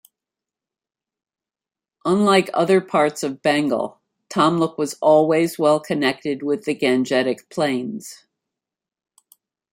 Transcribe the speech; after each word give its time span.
Unlike 2.05 2.49
other 2.55 2.81
parts 2.81 3.21
of 3.21 3.43
Bengal, 3.43 4.01
Tamluk 4.31 4.75
was 4.75 4.95
always 4.95 5.59
well 5.59 5.79
connected 5.79 6.41
with 6.41 6.63
the 6.65 6.73
Gangetic 6.73 7.47
plains. 7.51 8.25